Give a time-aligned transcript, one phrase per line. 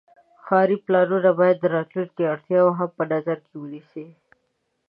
[0.45, 4.05] ښاري پلانونه باید د راتلونکي اړتیاوې هم په نظر کې ونیسي.